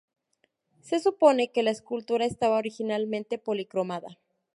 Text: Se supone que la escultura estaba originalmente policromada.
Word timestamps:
Se 0.81 0.99
supone 0.99 1.51
que 1.51 1.61
la 1.61 1.69
escultura 1.69 2.25
estaba 2.25 2.57
originalmente 2.57 3.37
policromada. 3.37 4.17